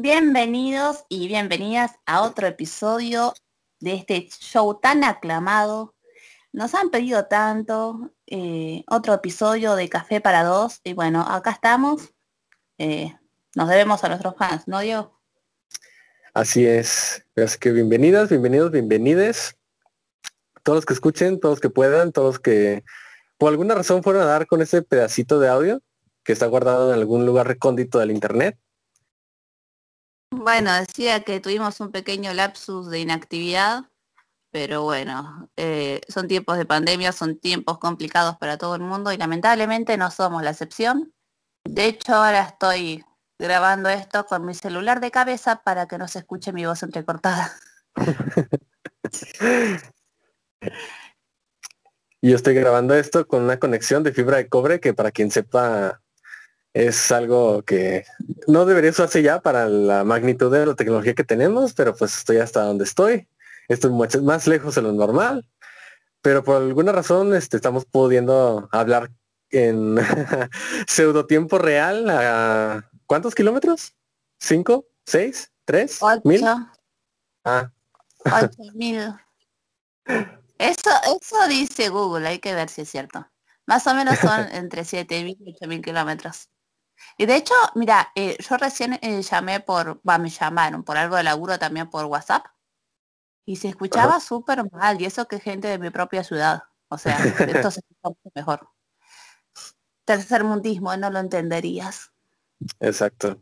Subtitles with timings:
[0.00, 3.34] Bienvenidos y bienvenidas a otro episodio
[3.80, 5.96] de este show tan aclamado.
[6.52, 12.14] Nos han pedido tanto, eh, otro episodio de Café para Dos y bueno, acá estamos.
[12.78, 13.12] Eh,
[13.56, 15.18] nos debemos a nuestros fans, ¿no, Diego?
[16.32, 17.26] Así es.
[17.34, 19.56] Así que bienvenidas, bienvenidos, bienvenides.
[20.62, 22.84] Todos los que escuchen, todos los que puedan, todos los que
[23.36, 25.82] por alguna razón fueron a dar con ese pedacito de audio
[26.22, 28.56] que está guardado en algún lugar recóndito del internet.
[30.30, 33.84] Bueno, decía que tuvimos un pequeño lapsus de inactividad,
[34.50, 39.16] pero bueno, eh, son tiempos de pandemia, son tiempos complicados para todo el mundo y
[39.16, 41.12] lamentablemente no somos la excepción.
[41.64, 43.04] De hecho, ahora estoy
[43.38, 47.56] grabando esto con mi celular de cabeza para que no se escuche mi voz entrecortada.
[52.22, 56.00] yo estoy grabando esto con una conexión de fibra de cobre que para quien sepa
[56.78, 58.04] es algo que
[58.46, 62.36] no debería usarse ya para la magnitud de la tecnología que tenemos, pero pues estoy
[62.36, 63.26] hasta donde estoy.
[63.66, 65.44] Estoy mucho más lejos de lo normal,
[66.22, 69.10] pero por alguna razón este, estamos pudiendo hablar
[69.50, 69.96] en
[70.86, 73.96] pseudo tiempo real a ¿cuántos kilómetros?
[74.38, 74.86] ¿Cinco?
[75.04, 75.50] ¿Seis?
[75.64, 75.98] ¿Tres?
[76.22, 76.44] ¿Mil?
[77.44, 77.72] Ah.
[78.74, 79.00] mil.
[80.58, 83.26] Eso, eso dice Google, hay que ver si es cierto.
[83.66, 86.48] Más o menos son entre 7.000 y 8.000 kilómetros.
[87.16, 91.16] Y de hecho, mira, eh, yo recién eh, llamé por, va, me llamaron por algo
[91.16, 92.46] de laburo también por WhatsApp.
[93.44, 96.64] Y se escuchaba súper mal, y eso que gente de mi propia ciudad.
[96.88, 98.68] O sea, esto se escucha mucho mejor.
[100.04, 102.12] Tercer mundismo, no lo entenderías.
[102.80, 103.40] Exacto.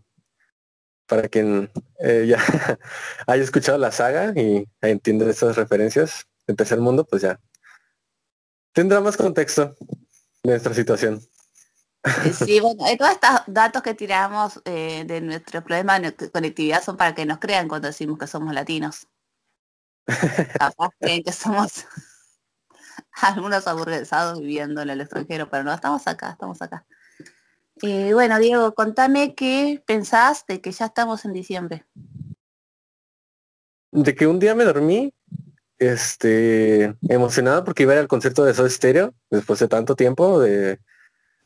[1.06, 2.38] Para quien eh, ya
[3.26, 7.40] haya escuchado la saga y entiende esas referencias de tercer mundo, pues ya
[8.72, 9.74] tendrá más contexto
[10.42, 11.20] de nuestra situación.
[12.24, 16.96] Eh, sí, bueno, todos estos datos que tiramos eh, de nuestros problemas de conectividad son
[16.96, 19.08] para que nos crean cuando decimos que somos latinos.
[20.58, 21.84] Capaz que somos
[23.22, 26.86] algunos aburguesados viviendo en el extranjero, pero no, estamos acá, estamos acá.
[27.82, 31.84] Y bueno, Diego, contame qué pensás de que ya estamos en diciembre.
[33.90, 35.12] De que un día me dormí,
[35.78, 40.40] este, emocionado porque iba a ir al concierto de Soda Stereo después de tanto tiempo
[40.40, 40.80] de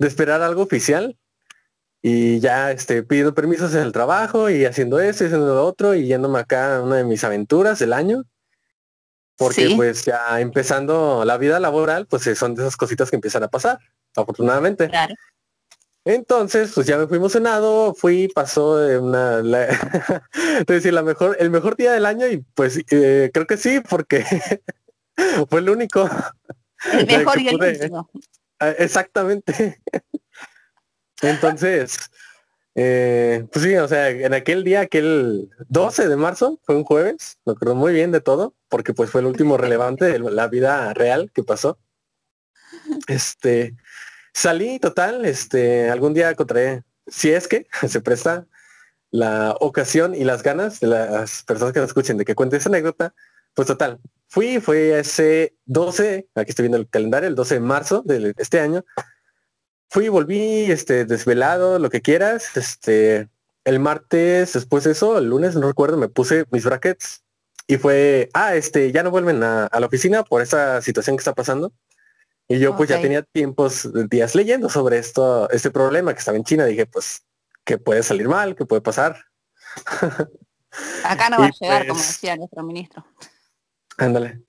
[0.01, 1.17] de esperar algo oficial
[2.03, 5.95] y ya este, pidiendo permisos en el trabajo y haciendo eso y haciendo lo otro
[5.95, 8.25] y yéndome acá a una de mis aventuras del año.
[9.37, 13.43] Porque pues ya empezando la vida laboral, pues eh, son de esas cositas que empiezan
[13.43, 13.79] a pasar,
[14.15, 14.91] afortunadamente.
[16.05, 19.67] Entonces, pues ya me fui emocionado, fui, pasó de una, la,
[20.67, 24.25] decir, la mejor, el mejor día del año y pues eh, creo que sí, porque
[25.49, 26.09] fue el único.
[26.93, 28.07] El mejor y Ah,
[28.61, 29.81] exactamente.
[31.23, 32.11] Entonces,
[32.75, 37.39] eh, pues sí, o sea, en aquel día, aquel 12 de marzo, fue un jueves,
[37.45, 40.95] me acuerdo muy bien de todo, porque pues fue el último relevante de la vida
[40.95, 41.79] real que pasó.
[43.09, 43.77] Este,
[44.33, 48.47] salí total, este, algún día encontré, si es que se presta
[49.11, 52.69] la ocasión y las ganas de las personas que nos escuchen de que cuente esa
[52.69, 53.15] anécdota,
[53.55, 58.03] pues total, fui, fue ese 12, aquí estoy viendo el calendario, el 12 de marzo
[58.07, 58.85] de este año.
[59.89, 62.57] Fui, volví, este, desvelado, lo que quieras.
[62.57, 63.29] Este,
[63.65, 67.25] el martes, después de eso, el lunes, no recuerdo, me puse mis brackets
[67.67, 71.35] y fue, ah, este, ya no vuelven a, la oficina por esa situación que está
[71.35, 71.73] pasando.
[72.49, 76.45] Y yo pues ya tenía tiempos, días leyendo sobre esto, este problema que estaba en
[76.45, 76.65] China.
[76.67, 77.25] Dije, pues,
[77.65, 79.25] que puede salir mal, que puede pasar.
[81.05, 83.05] Acá no va a llegar, como pues decía nuestro ministro.
[84.01, 84.43] Ándale.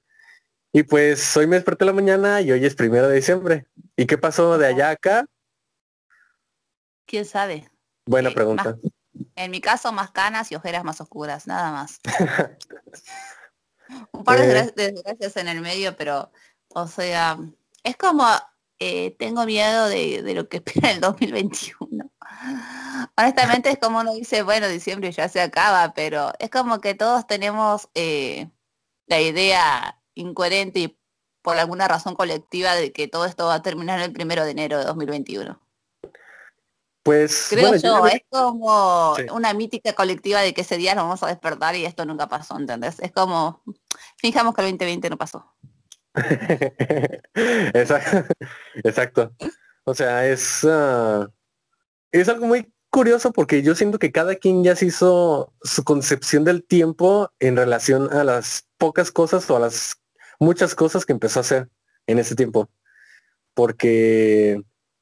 [0.72, 3.68] Y pues hoy me desperté la mañana y hoy es primero de diciembre.
[3.98, 5.26] ¿Y qué pasó de allá a acá?
[7.06, 7.70] ¿Quién sabe?
[8.06, 8.78] Buena eh, pregunta.
[9.36, 12.00] en mi caso, más canas y ojeras más oscuras, nada más.
[14.14, 14.72] Un par de eh.
[14.74, 16.32] desgracias en el medio, pero,
[16.70, 17.38] o sea,
[17.84, 18.26] es como,
[18.80, 22.10] eh, tengo miedo de, de, lo que espera el 2021.
[23.18, 27.28] Honestamente es como uno dice, bueno, diciembre ya se acaba, pero es como que todos
[27.28, 27.90] tenemos
[29.12, 30.98] la idea incoherente y
[31.42, 34.80] por alguna razón colectiva de que todo esto va a terminar el primero de enero
[34.80, 35.60] de 2021.
[37.04, 41.28] Pues creo yo, es como una mítica colectiva de que ese día nos vamos a
[41.28, 43.00] despertar y esto nunca pasó, ¿entendés?
[43.00, 43.62] Es como,
[44.18, 45.52] fijamos que el 2020 no pasó.
[48.84, 49.34] Exacto.
[49.84, 51.28] O sea, es, ah,
[52.12, 56.44] es algo muy curioso porque yo siento que cada quien ya se hizo su concepción
[56.44, 60.02] del tiempo en relación a las pocas cosas o a las
[60.40, 61.70] muchas cosas que empezó a hacer
[62.08, 62.68] en ese tiempo.
[63.54, 64.60] Porque,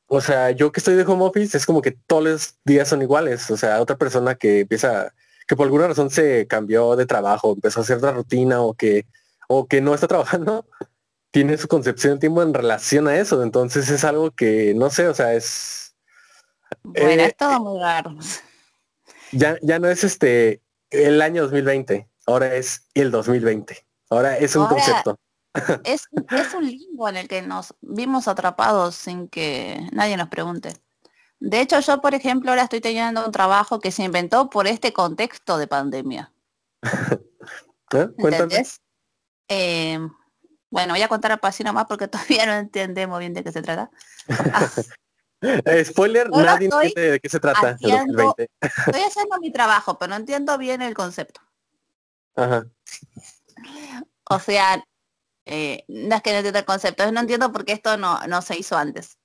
[0.08, 3.02] o sea, yo que estoy de home office es como que todos los días son
[3.02, 3.50] iguales.
[3.50, 5.14] O sea, otra persona que empieza,
[5.48, 9.06] que por alguna razón se cambió de trabajo, empezó a hacer otra rutina o que,
[9.48, 10.66] o que no está trabajando,
[11.32, 13.42] tiene su concepción de tiempo en relación a eso.
[13.44, 15.96] Entonces es algo que, no sé, o sea, es...
[16.84, 18.18] Bueno, es todo muy raro.
[19.32, 23.86] Ya, ya no es este el año 2020, ahora es el 2020.
[24.10, 25.20] Ahora es un concepto.
[25.84, 30.74] Es, es un limbo en el que nos vimos atrapados sin que nadie nos pregunte.
[31.40, 34.92] De hecho, yo, por ejemplo, ahora estoy teniendo un trabajo que se inventó por este
[34.92, 36.34] contexto de pandemia.
[37.92, 38.08] ¿Eh?
[39.48, 40.00] Eh,
[40.70, 43.62] bueno, voy a contar a así nomás porque todavía no entendemos bien de qué se
[43.62, 43.90] trata.
[45.42, 47.72] Eh, spoiler, nadie entiende de qué se trata.
[47.72, 51.42] estoy haciendo mi trabajo, pero no entiendo bien el concepto.
[52.36, 52.66] Ajá.
[54.30, 54.84] O sea,
[55.46, 58.42] eh, no es que no entienda el concepto, no entiendo por qué esto no, no
[58.42, 59.18] se hizo antes.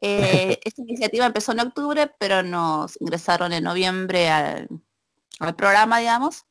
[0.00, 4.68] Eh, esta iniciativa empezó en octubre, pero nos ingresaron en noviembre al,
[5.56, 6.46] programa, digamos,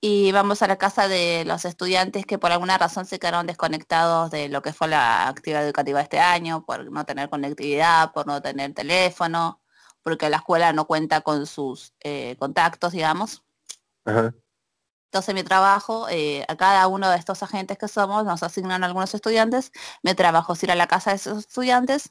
[0.00, 4.30] y vamos a la casa de los estudiantes que por alguna razón se quedaron desconectados
[4.30, 8.40] de lo que fue la actividad educativa este año, por no tener conectividad, por no
[8.40, 9.60] tener teléfono,
[10.02, 13.42] porque la escuela no cuenta con sus eh, contactos, digamos.
[15.14, 19.14] Entonces mi trabajo, eh, a cada uno de estos agentes que somos, nos asignan algunos
[19.14, 19.70] estudiantes,
[20.02, 22.10] mi trabajo es ir a la casa de esos estudiantes,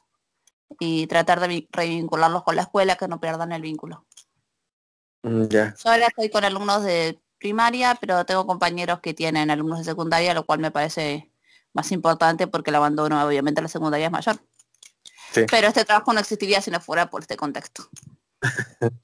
[0.80, 4.06] y tratar de revincularlos con la escuela, que no pierdan el vínculo.
[5.24, 5.76] Mm, ya.
[5.84, 10.34] Yo ahora estoy con alumnos de primaria, pero tengo compañeros que tienen alumnos de secundaria,
[10.34, 11.30] lo cual me parece
[11.74, 14.40] más importante porque el abandono obviamente a la secundaria es mayor.
[15.34, 17.90] Pero este trabajo no existiría si no fuera por este contexto.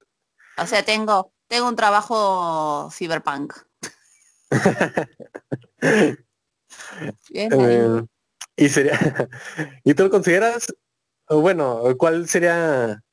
[0.58, 3.68] o sea, tengo, tengo un trabajo cyberpunk.
[7.34, 8.04] Eh,
[8.56, 9.00] y sería,
[9.84, 10.68] ¿y tú lo consideras
[11.30, 13.04] bueno, ¿cuál sería?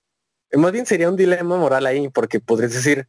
[0.52, 3.08] Más bien sería un dilema moral ahí, porque podrías decir,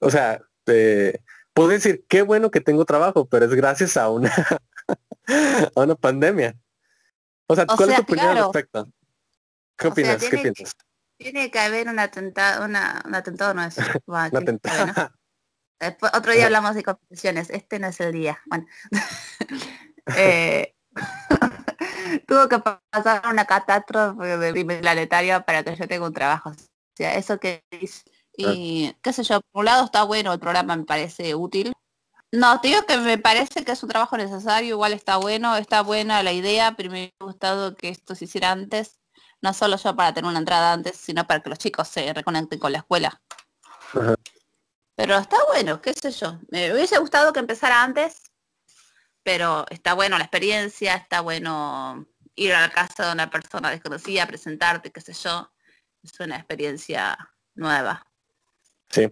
[0.00, 1.20] o sea, eh,
[1.52, 4.32] puedes decir, qué bueno que tengo trabajo, pero es gracias a una,
[5.76, 6.56] a una pandemia.
[7.46, 8.88] O sea, ¿cuál es tu opinión al respecto?
[9.76, 10.22] ¿Qué opinas?
[10.22, 10.76] ¿Qué piensas?
[11.16, 13.76] Tiene que haber un atentado, una, un atentado no es.
[14.06, 15.12] un atentado.
[16.14, 18.40] Otro día hablamos de competiciones, este no es el día.
[18.46, 18.66] Bueno.
[20.16, 20.74] eh,
[22.26, 26.50] tuvo que pasar una catástrofe planetaria para que yo tenga un trabajo.
[26.50, 28.02] O sea, eso que dice.
[28.36, 31.72] Y qué sé yo, por un lado está bueno, el programa me parece útil.
[32.30, 35.82] No, te digo que me parece que es un trabajo necesario, igual está bueno, está
[35.82, 38.98] buena la idea, pero me hubiera gustado que esto se hiciera antes,
[39.42, 42.58] no solo yo para tener una entrada antes, sino para que los chicos se reconecten
[42.58, 43.20] con la escuela.
[44.94, 46.40] Pero está bueno, qué sé yo.
[46.50, 48.30] Me hubiese gustado que empezara antes,
[49.22, 54.26] pero está bueno la experiencia, está bueno ir a la casa de una persona desconocida,
[54.26, 55.52] presentarte, qué sé yo.
[56.02, 57.16] Es una experiencia
[57.54, 58.06] nueva.
[58.90, 59.08] Sí.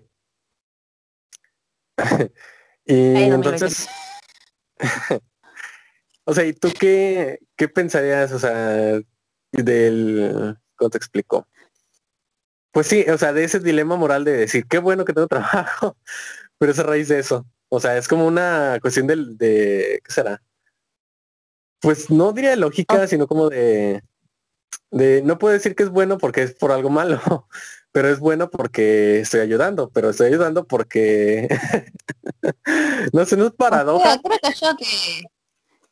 [2.84, 3.88] y entonces,
[6.24, 9.00] o sea, ¿y tú qué, qué pensarías, o sea,
[9.52, 11.46] del, ¿cómo te explico?
[12.72, 15.96] Pues sí, o sea, de ese dilema moral de decir, qué bueno que tengo trabajo,
[16.58, 17.46] pero es a raíz de eso.
[17.68, 20.42] O sea, es como una cuestión del, de, ¿qué será?
[21.80, 24.02] Pues no diría de lógica, sino como de,
[24.90, 27.20] de, no puedo decir que es bueno porque es por algo malo,
[27.92, 31.48] pero es bueno porque estoy ayudando, pero estoy ayudando porque,
[33.12, 34.20] no sé, no es paradoja.
[34.20, 35.22] creo que yo que,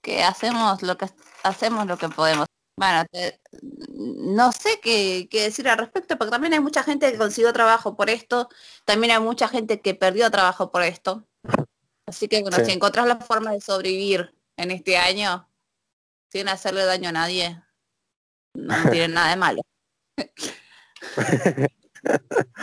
[0.03, 1.07] que hacemos lo que
[1.43, 2.47] hacemos lo que podemos.
[2.79, 3.05] Bueno,
[3.93, 7.97] no sé qué, qué, decir al respecto, porque también hay mucha gente que consiguió trabajo
[7.97, 8.49] por esto,
[8.85, 11.27] también hay mucha gente que perdió trabajo por esto.
[12.07, 15.49] Así que bueno, si encontrás la forma de sobrevivir en este año
[16.31, 17.63] sin hacerle daño a nadie,
[18.55, 19.63] no tiene nada de malo.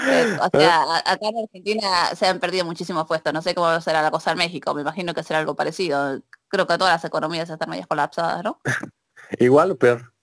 [0.08, 3.34] Eh, o sea, acá en Argentina se han perdido muchísimos puestos.
[3.34, 4.74] No sé cómo será la cosa en México.
[4.74, 6.22] Me imagino que será algo parecido.
[6.48, 8.62] Creo que todas las economías están medio colapsadas, ¿no?
[9.39, 10.13] Igual o peor.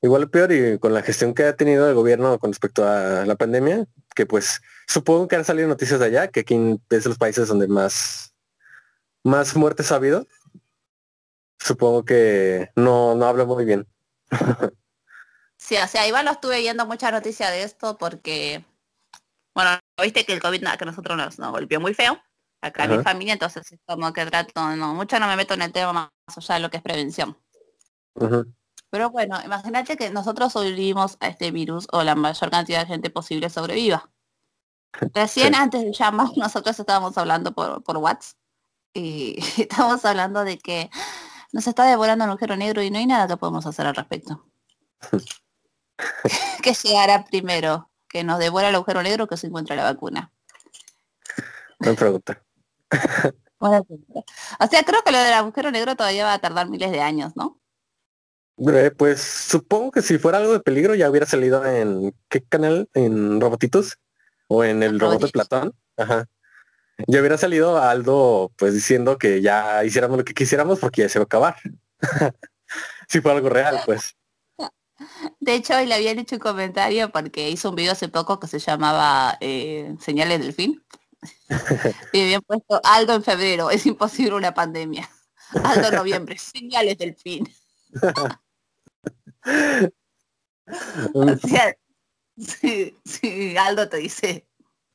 [0.00, 3.24] Igual o peor y con la gestión que ha tenido el gobierno con respecto a
[3.24, 6.56] la pandemia, que pues supongo que han salido noticias de allá, que aquí
[6.90, 8.34] es de los países donde más,
[9.22, 10.26] más muertes ha habido.
[11.60, 13.86] Supongo que no, no habla muy bien.
[15.56, 18.64] sí, o sea, igual lo estuve viendo mucha noticia de esto porque,
[19.54, 22.20] bueno, viste que el COVID que nosotros nos, golpeó muy feo
[22.62, 25.62] acá en mi familia, entonces es como que trato, no, mucho no me meto en
[25.62, 27.36] el tema más allá de lo que es prevención.
[28.90, 33.10] Pero bueno, imagínate que nosotros sobrevivimos a este virus o la mayor cantidad de gente
[33.10, 34.10] posible sobreviva.
[35.14, 38.36] Recién antes de llamar nosotros estábamos hablando por, por WhatsApp
[38.94, 40.90] y estábamos hablando de que
[41.52, 44.46] nos está devorando un agujero negro y no hay nada que podemos hacer al respecto.
[46.62, 47.92] ¿Qué llegará primero?
[48.12, 50.30] que nos devora el agujero negro que se encuentra la vacuna?
[51.78, 52.42] Buena pregunta.
[53.58, 57.32] O sea, creo que lo del agujero negro todavía va a tardar miles de años,
[57.36, 57.60] ¿no?
[58.58, 62.88] Eh, pues supongo que si fuera algo de peligro ya hubiera salido en qué canal,
[62.94, 63.98] en Robotitos
[64.48, 65.74] o en el robot de Platón.
[65.96, 66.26] Ajá.
[67.06, 71.18] Ya hubiera salido Aldo pues diciendo que ya hiciéramos lo que quisiéramos porque ya se
[71.18, 71.56] va a acabar.
[73.08, 74.16] si fue algo real, pues.
[75.40, 78.46] De hecho, hoy le habían hecho un comentario porque hizo un video hace poco que
[78.46, 80.82] se llamaba eh, Señales del Fin.
[82.12, 85.08] Y habían puesto Aldo en febrero, es imposible una pandemia.
[85.64, 87.48] Aldo en noviembre, señales del fin.
[91.14, 91.74] o sea,
[92.36, 94.46] si, Aldo te dice,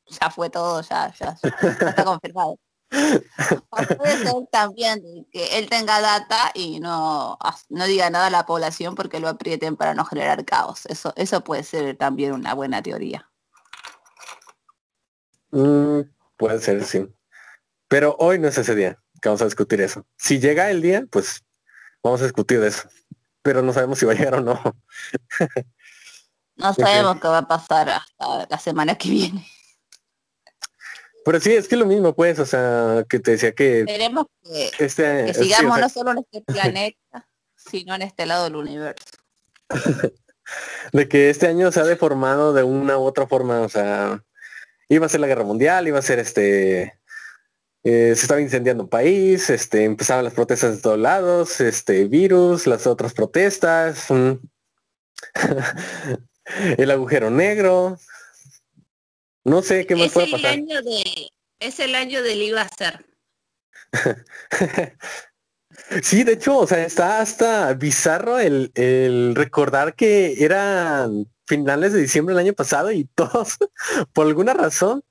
[0.06, 2.58] ya fue todo, ya, ya, está confirmado.
[2.90, 8.94] puede ser también que él tenga data y no, no diga nada a la población
[8.94, 10.86] porque lo aprieten para no generar caos.
[10.86, 13.30] Eso, eso puede ser también una buena teoría.
[15.50, 16.00] Mm,
[16.38, 17.06] puede ser, sí.
[17.88, 20.06] Pero hoy no es ese día que vamos a discutir eso.
[20.16, 21.42] Si llega el día, pues
[22.02, 22.88] vamos a discutir de eso
[23.48, 24.60] pero no sabemos si va a llegar o no.
[26.56, 29.46] no sabemos qué va a pasar hasta la semana que viene.
[31.24, 33.80] Pero sí, es que lo mismo, pues, o sea, que te decía que...
[33.80, 39.06] Esperemos que, este, sigamos no solo en este planeta, sino en este lado del universo.
[40.92, 44.22] de que este año se ha deformado de una u otra forma, o sea,
[44.88, 46.98] iba a ser la guerra mundial, iba a ser este
[47.84, 52.66] eh, se estaba incendiando un país, este, empezaban las protestas de todos lados, este virus,
[52.66, 54.06] las otras protestas,
[56.76, 57.98] el agujero negro.
[59.44, 60.58] No sé qué más puede pasar.
[61.60, 63.06] es el año del iba a ser.
[66.02, 72.00] sí, de hecho, o sea, está hasta bizarro el, el recordar que eran finales de
[72.00, 73.56] diciembre del año pasado y todos,
[74.12, 75.02] por alguna razón,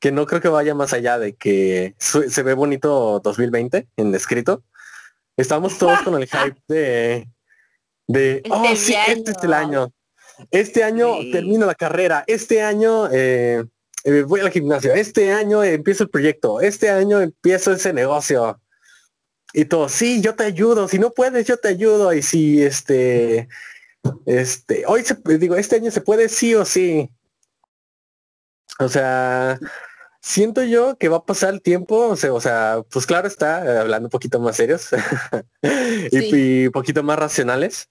[0.00, 4.62] que no creo que vaya más allá de que se ve bonito 2020 en escrito.
[5.36, 7.28] Estamos todos con el hype de,
[8.06, 9.92] de este oh sí, este es el año.
[10.50, 12.24] Este año termino la carrera.
[12.26, 13.64] Este año eh,
[14.04, 14.92] eh, voy al gimnasio.
[14.92, 16.60] Este año empiezo el proyecto.
[16.60, 18.60] Este año empiezo ese negocio.
[19.52, 20.88] Y todo, sí, yo te ayudo.
[20.88, 22.12] Si no puedes, yo te ayudo.
[22.12, 23.48] Y si este,
[24.26, 27.10] este, hoy se, digo, este año se puede sí o sí.
[28.78, 29.58] O sea,
[30.20, 33.80] siento yo que va a pasar el tiempo, o sea, o sea pues claro está,
[33.80, 34.88] hablando un poquito más serios
[36.10, 37.88] y, un poquito más racionales.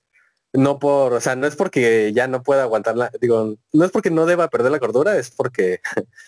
[0.56, 4.12] No por, o sea, no es porque ya no pueda aguantarla, digo, no es porque
[4.12, 5.82] no deba perder la cordura, es porque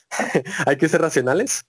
[0.65, 1.65] hay que ser racionales.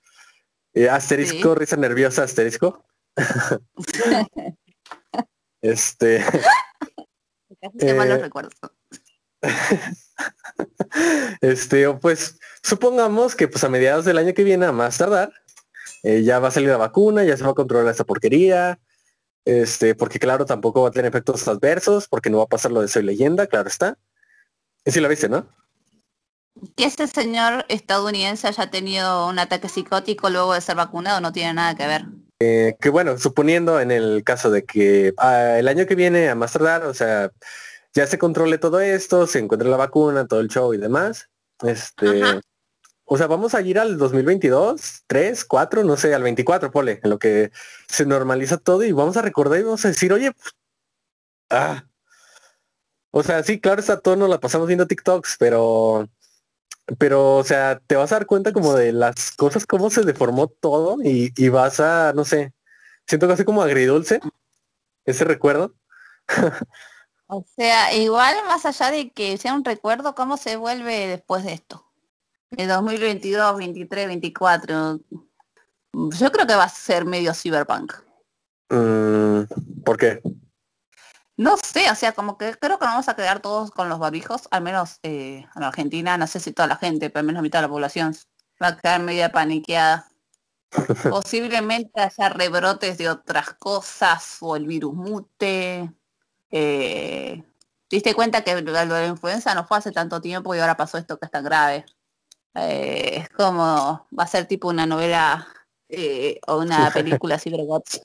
[0.72, 2.82] Eh, asterisco, risa nerviosa, asterisco.
[5.62, 6.24] este.
[7.60, 8.30] Eh,
[11.40, 15.32] este, pues supongamos que pues a mediados del año que viene, a más tardar,
[16.02, 18.78] eh, ya va a salir la vacuna, ya se va a controlar esta porquería,
[19.44, 22.80] este, porque claro, tampoco va a tener efectos adversos, porque no va a pasar lo
[22.80, 23.98] de Soy Leyenda, claro está.
[24.84, 25.48] Y si la viste, ¿no?
[26.74, 31.54] Que este señor estadounidense haya tenido un ataque psicótico luego de ser vacunado no tiene
[31.54, 32.06] nada que ver.
[32.38, 36.34] Eh, que bueno, suponiendo en el caso de que ah, el año que viene, a
[36.34, 37.32] más tardar, o sea,
[37.94, 41.30] ya se controle todo esto, se encuentre la vacuna, todo el show y demás.
[41.62, 42.22] Este,
[43.04, 47.10] o sea, vamos a ir al 2022, 3, 4, no sé, al 24, pole, en
[47.10, 47.52] lo que
[47.88, 50.32] se normaliza todo y vamos a recordar y vamos a decir, oye,
[51.50, 51.84] ah.
[53.12, 56.08] O sea, sí, claro, está todo, nos la pasamos viendo TikToks, pero,
[56.98, 60.48] pero, o sea, te vas a dar cuenta como de las cosas, cómo se deformó
[60.48, 62.52] todo y, y vas a, no sé,
[63.06, 64.20] siento casi como agridulce
[65.04, 65.74] ese recuerdo.
[67.28, 71.54] O sea, igual más allá de que sea un recuerdo, ¿cómo se vuelve después de
[71.54, 71.84] esto?
[72.50, 75.00] De 2022, 23, 24.
[75.92, 77.94] Yo creo que va a ser medio cyberpunk.
[78.70, 80.20] Mm, ¿Por qué?
[81.38, 84.48] No sé, o sea, como que creo que vamos a quedar todos con los barbijos,
[84.50, 87.58] al menos eh, en Argentina, no sé si toda la gente, pero al menos mitad
[87.58, 88.14] de la población
[88.62, 90.08] va a quedar media paniqueada.
[91.10, 95.92] Posiblemente haya rebrotes de otras cosas o el virus mute.
[96.50, 97.42] Eh,
[97.90, 100.96] diste cuenta que lo de la influenza no fue hace tanto tiempo y ahora pasó
[100.96, 101.84] esto que es tan grave.
[102.54, 105.46] Eh, es como, va a ser tipo una novela
[105.88, 108.00] eh, o una película Cyberbots.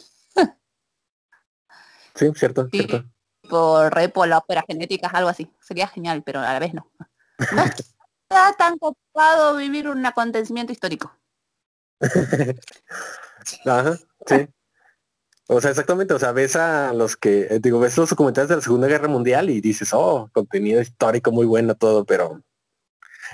[2.15, 3.05] sí, cierto, cierto.
[3.51, 5.51] Por repo, la ópera genética, algo así.
[5.59, 6.89] Sería genial, pero a la vez no.
[8.31, 11.13] No está tan copado vivir un acontecimiento histórico.
[13.65, 14.47] Ajá, sí.
[15.49, 18.55] O sea, exactamente, o sea, ves a los que, eh, digo, ves los documentales de
[18.55, 22.41] la Segunda Guerra Mundial y dices, oh, contenido histórico muy bueno todo, pero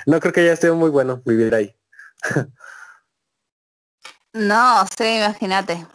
[0.07, 1.75] no creo que haya sido muy bueno vivir ahí.
[4.33, 5.88] No, sí, imagínate.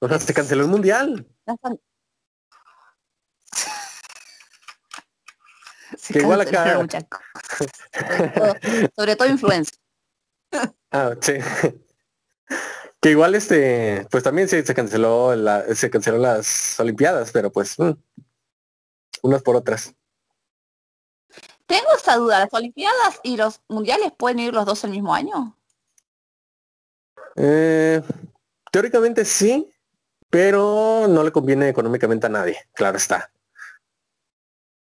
[0.00, 1.26] O sea, se canceló el mundial.
[6.12, 6.78] Que igual acá.
[8.96, 9.76] Sobre todo, influencia.
[10.90, 11.34] Ah, sí.
[13.00, 17.78] Que igual este, pues también se, se canceló la, se canceló las Olimpiadas, pero pues
[17.78, 17.90] mm,
[19.22, 19.94] unas por otras.
[21.66, 25.58] Tengo esta duda, ¿las Olimpiadas y los mundiales pueden ir los dos el mismo año?
[27.36, 28.00] Eh,
[28.70, 29.70] teóricamente sí,
[30.30, 33.33] pero no le conviene económicamente a nadie, claro está.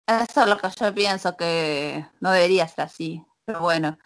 [0.08, 3.24] Eso es lo que yo pienso, que no debería ser así.
[3.46, 3.98] Pero bueno,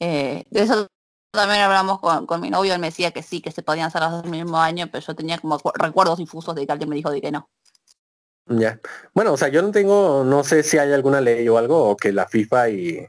[0.00, 0.88] eh, de eso
[1.30, 4.12] también hablamos con, mi novio, él me decía que sí, que se podían hacer los
[4.12, 7.10] dos el mismo año, pero yo tenía como recuerdos difusos de que alguien me dijo
[7.10, 7.50] de que no.
[8.46, 8.78] Ya.
[9.14, 11.96] Bueno, o sea, yo no tengo, no sé si hay alguna ley o algo, o
[11.96, 13.06] que la FIFA y,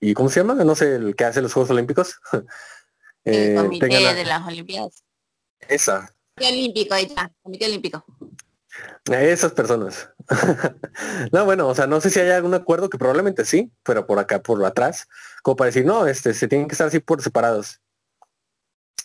[0.00, 0.54] y ¿cómo se llama?
[0.54, 2.20] No sé, el que hace los Juegos Olímpicos.
[3.24, 5.02] el eh, comité de las Olimpiadas.
[5.60, 6.14] Esa.
[6.36, 8.04] Comité Olímpico, ahí está, Comité Olímpico.
[9.12, 10.10] Esas personas.
[11.32, 14.18] no, bueno, o sea, no sé si hay algún acuerdo que probablemente sí, pero por
[14.18, 15.06] acá, por atrás,
[15.42, 17.80] como para decir, no, este, se tienen que estar así por separados.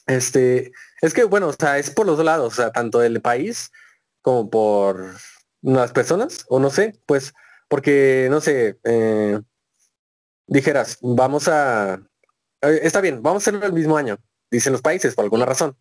[0.08, 3.22] Este, es que, bueno, o sea, es por los dos lados, o sea, tanto del
[3.22, 3.72] país
[4.22, 5.16] como por
[5.62, 7.34] las personas, o no sé, pues,
[7.68, 9.40] porque, no sé, eh,
[10.48, 12.02] dijeras, vamos a,
[12.62, 14.18] eh, está bien, vamos a hacerlo el mismo año,
[14.50, 15.78] dicen los países, por alguna razón.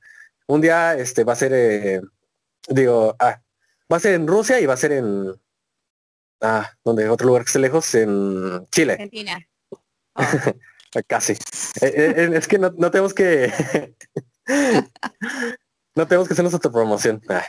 [0.46, 2.00] Un día, este, va a ser, eh,
[2.68, 3.40] digo, ah,
[3.90, 5.34] Va a ser en Rusia y va a ser en...
[6.42, 8.94] Ah, donde otro lugar que esté lejos, en Chile.
[8.94, 9.38] Argentina.
[11.06, 11.34] Casi.
[11.82, 13.52] Eh, eh, es que no, tenemos que...
[15.94, 17.20] no tenemos que hacernos otra promoción.
[17.28, 17.44] Ah.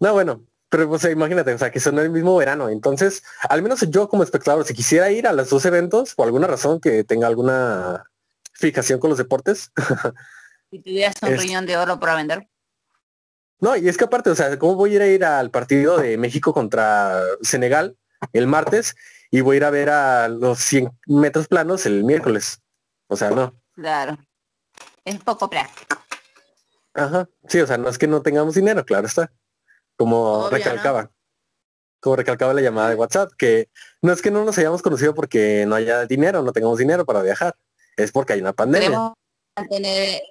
[0.00, 2.68] No, bueno, pero pues imagínate, o sea, que son el mismo verano.
[2.68, 6.46] Entonces, al menos yo como espectador, si quisiera ir a los dos eventos, por alguna
[6.46, 8.04] razón que tenga alguna
[8.52, 9.72] fijación con los deportes.
[10.70, 12.48] si tuvieras un riñón de oro para vender.
[13.60, 15.98] No, y es que aparte, o sea, ¿cómo voy a ir a ir al partido
[15.98, 17.96] de México contra Senegal
[18.32, 18.94] el martes
[19.30, 22.62] y voy a ir a ver a los 100 metros planos el miércoles?
[23.08, 23.54] O sea, no.
[23.74, 24.16] Claro.
[25.04, 25.98] Es poco práctico.
[26.94, 27.28] Ajá.
[27.48, 29.32] Sí, o sea, no es que no tengamos dinero, claro está.
[29.96, 31.10] Como recalcaba.
[32.00, 33.70] Como recalcaba la llamada de WhatsApp, que
[34.02, 37.22] no es que no nos hayamos conocido porque no haya dinero, no tengamos dinero para
[37.22, 37.56] viajar.
[37.96, 38.88] Es porque hay una pandemia.
[38.88, 39.14] Queremos
[39.56, 40.22] mantener,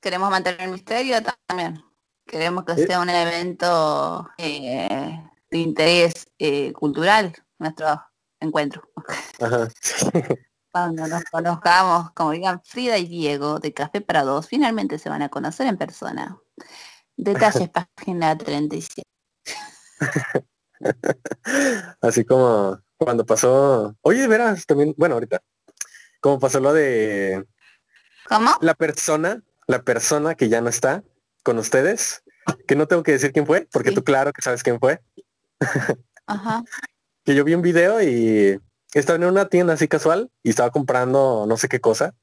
[0.00, 1.84] queremos mantener el misterio también.
[2.26, 2.86] Queremos que eh.
[2.86, 8.02] sea un evento eh, de interés eh, cultural, nuestro
[8.40, 8.88] encuentro.
[10.72, 15.22] Cuando nos conozcamos, como digan Frida y Diego de Café para Dos, finalmente se van
[15.22, 16.36] a conocer en persona.
[17.16, 19.02] Detalles, página 37.
[22.00, 25.40] Así como cuando pasó, oye, verás, también, bueno, ahorita,
[26.20, 27.46] como pasó lo de...
[28.28, 28.50] ¿Cómo?
[28.60, 31.04] La persona, la persona que ya no está,
[31.44, 32.24] con ustedes,
[32.66, 35.00] que no tengo que decir quién fue, porque tú claro que sabes quién fue.
[36.26, 36.64] Ajá.
[37.24, 38.60] que yo vi un video y
[38.92, 42.14] estaba en una tienda así casual y estaba comprando no sé qué cosa.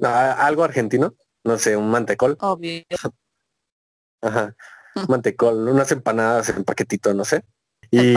[0.00, 2.36] algo argentino, no sé, un mantecol.
[2.40, 2.84] Obvio.
[4.22, 4.54] Ajá.
[5.08, 7.44] mantecol, unas empanadas en paquetito, no sé.
[7.90, 8.14] Y,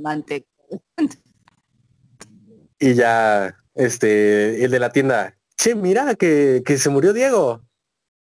[0.00, 0.46] mantecol.
[2.78, 7.65] y ya, este, el de la tienda, che, mira que, que se murió Diego.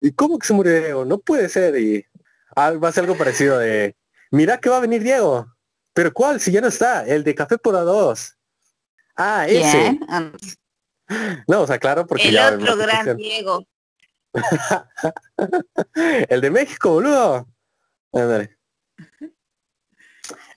[0.07, 1.05] ¿Y cómo que se murió Diego?
[1.05, 1.77] No puede ser.
[1.81, 2.07] Y
[2.55, 3.97] ah, va a ser algo parecido de,
[4.31, 5.53] mira que va a venir Diego.
[5.93, 6.39] ¿Pero cuál?
[6.41, 7.05] Si ya no está.
[7.05, 8.37] El de Café por a dos.
[9.17, 9.99] Ah, ese.
[11.47, 13.65] No, o sea, claro, porque el otro gran Diego.
[16.29, 17.47] el de México, boludo.
[18.13, 18.49] El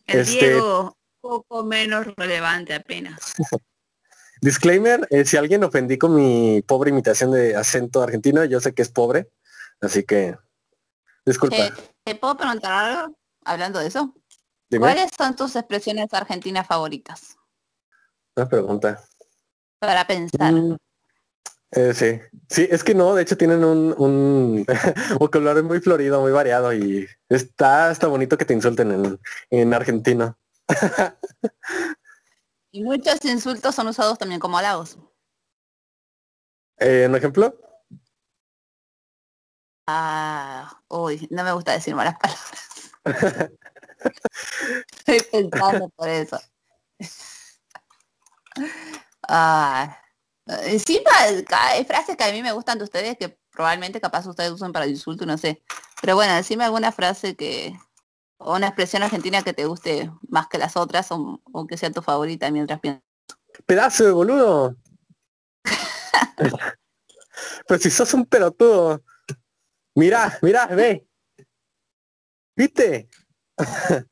[0.08, 3.36] este Diego poco menos relevante apenas.
[4.42, 8.82] Disclaimer, eh, si alguien ofendí con mi pobre imitación de acento argentino, yo sé que
[8.82, 9.30] es pobre,
[9.82, 10.38] así que
[11.26, 11.74] disculpa.
[12.04, 14.14] ¿Te puedo preguntar algo hablando de eso?
[14.78, 17.38] ¿Cuáles son tus expresiones argentinas favoritas?
[18.36, 19.04] Una pregunta.
[19.80, 20.54] Para pensar.
[20.54, 20.78] Mm,
[21.72, 24.66] eh, sí, sí, es que no, de hecho tienen un, un
[25.20, 30.38] vocabulario muy florido, muy variado y está, está bonito que te insulten en, en argentino.
[32.72, 34.98] Y muchos insultos son usados también como halagos.
[36.78, 37.60] Eh, ¿Un ejemplo?
[39.92, 42.92] Ah, uy, no me gusta decir malas palabras.
[44.98, 46.40] Estoy pensando por eso.
[49.28, 49.98] Ah,
[50.46, 54.72] encima hay frases que a mí me gustan de ustedes que probablemente capaz ustedes usan
[54.72, 55.64] para insulto, no sé.
[56.02, 57.76] Pero bueno, decime alguna frase que,
[58.38, 62.04] o una expresión argentina que te guste más que las otras o, que sea tu
[62.04, 63.02] favorita mientras piensas.
[63.66, 64.76] Pedazo de boludo.
[67.68, 69.02] pues si sos un pelotudo.
[69.96, 71.08] Mira, mira, ve.
[72.56, 73.10] ¿Viste?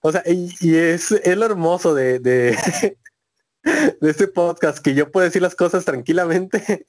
[0.00, 2.56] o sea, y, es, es, lo hermoso de, de,
[4.00, 6.86] de este podcast, que yo puedo decir las cosas tranquilamente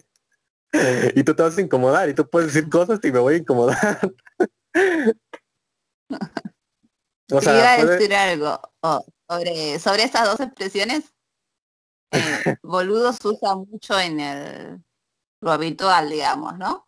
[1.16, 3.38] y tú te vas a incomodar y tú puedes decir cosas y me voy a
[3.38, 4.00] incomodar.
[7.32, 8.62] o sea, iba a decir algo
[9.30, 11.14] sobre, sobre estas dos expresiones.
[12.14, 14.84] Eh, boludo se usa mucho en el
[15.42, 16.88] lo habitual, digamos, ¿no?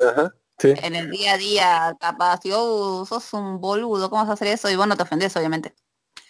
[0.00, 0.74] Ajá, sí.
[0.82, 4.48] En el día a día, capaz, yo oh, sos un boludo, ¿cómo vas a hacer
[4.48, 4.70] eso?
[4.70, 5.74] Y vos no te ofendés, obviamente.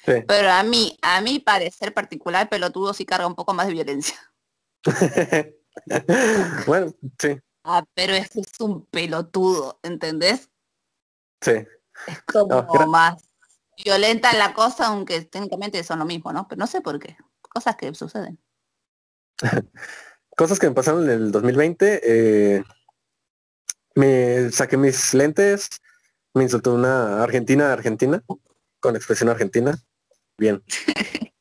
[0.04, 0.14] Sí.
[0.26, 4.16] Pero a mí, a mí parecer particular, pelotudo sí carga un poco más de violencia.
[6.66, 7.38] bueno, sí.
[7.64, 10.50] Ah, pero es es un pelotudo, ¿entendés?
[11.40, 11.52] Sí.
[12.06, 13.22] Es como más
[13.84, 16.46] violenta la cosa, aunque técnicamente son lo mismo, ¿no?
[16.48, 17.16] Pero no sé por qué.
[17.40, 18.38] Cosas que suceden.
[20.36, 22.00] Cosas que me pasaron en el 2020.
[22.02, 22.64] Eh,
[24.00, 25.68] me saqué mis lentes,
[26.32, 28.22] me insultó una argentina argentina,
[28.80, 29.76] con expresión argentina.
[30.38, 30.64] Bien.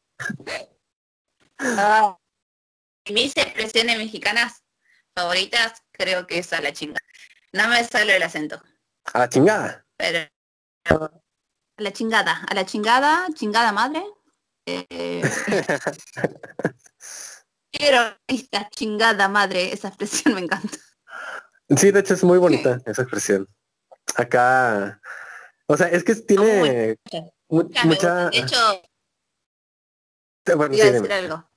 [1.59, 2.17] ah,
[3.09, 4.63] mis expresiones mexicanas
[5.15, 6.99] favoritas creo que es a la chingada.
[7.53, 8.61] No me sale el acento.
[9.13, 9.85] A la chingada.
[9.95, 10.29] Pero
[10.89, 11.11] a
[11.77, 14.03] la chingada, a la chingada, chingada madre.
[14.71, 15.23] Eh,
[17.71, 20.77] quiero esta chingada madre, esa expresión me encanta.
[21.77, 23.47] Sí, de hecho es muy bonita esa expresión.
[24.15, 24.99] Acá,
[25.67, 26.97] o sea, es que tiene
[27.47, 28.29] mucha...
[28.29, 28.82] De hecho,
[30.55, 31.49] bueno, sí, decir algo.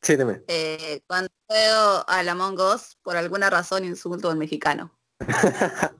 [0.00, 0.42] Sí, dime.
[0.48, 4.98] Eh, cuando veo a la Us, por alguna razón insulto al mexicano.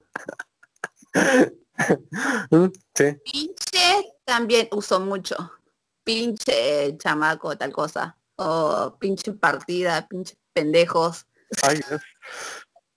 [2.51, 3.17] Mm, sí.
[3.25, 5.37] Pinche también uso mucho.
[6.03, 8.19] Pinche chamaco, tal cosa.
[8.35, 11.25] O pinche partida, pinche pendejos.
[11.63, 12.03] Ay Dios.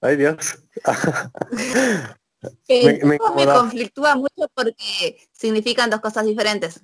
[0.02, 0.58] Ay Dios.
[2.68, 6.82] me, me, conflictúa mucho porque significan dos cosas diferentes.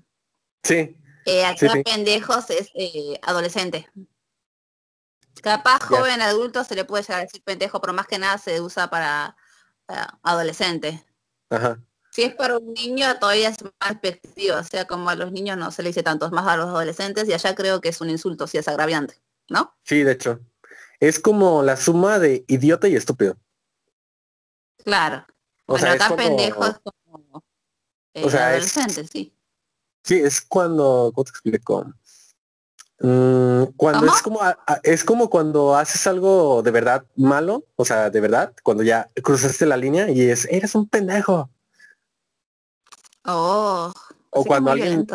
[0.64, 0.96] Sí.
[1.26, 3.90] Eh, acá pendejos es eh, adolescente.
[5.42, 8.62] Capaz joven adulto se le puede llegar a decir pendejo, pero más que nada se
[8.62, 9.36] usa para,
[10.24, 11.06] adolescente.
[11.50, 11.80] Ajá.
[12.12, 15.58] Si es para un niño todavía es más despectivo, o sea, como a los niños
[15.58, 18.02] no se le dice tanto, es más a los adolescentes y allá creo que es
[18.02, 19.78] un insulto, si es agraviante, ¿no?
[19.84, 20.40] Sí, de hecho.
[21.00, 23.38] Es como la suma de idiota y estúpido.
[24.84, 25.26] Claro.
[25.66, 27.44] O sea, acá pendejo es como
[28.14, 29.34] eh, adolescente, sí.
[30.04, 31.86] Sí, es cuando, ¿cómo te explico?
[33.00, 34.40] Mm, cuando es como
[34.82, 39.68] es como cuando haces algo de verdad malo, o sea, de verdad, cuando ya cruzaste
[39.68, 41.50] la línea y es eres un pendejo.
[43.26, 43.92] Oh.
[44.32, 45.06] O cuando alguien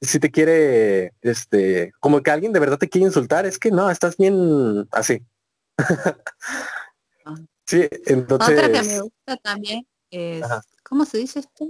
[0.00, 3.90] si te quiere, este, como que alguien de verdad te quiere insultar, es que no,
[3.90, 5.22] estás bien así.
[7.24, 7.34] Ah.
[7.66, 8.58] sí, entonces.
[8.58, 10.44] Otra que me gusta también es,
[10.82, 11.66] ¿cómo se dice esto?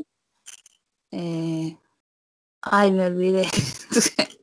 [1.10, 1.76] Eh,
[2.62, 3.48] Ay, me olvidé.